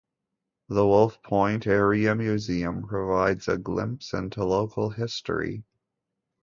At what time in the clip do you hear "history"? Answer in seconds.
4.89-5.63